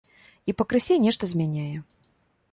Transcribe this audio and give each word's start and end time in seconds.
І 0.53 0.53
пакрысе 0.61 0.97
нешта 1.03 1.29
змяняе. 1.33 1.77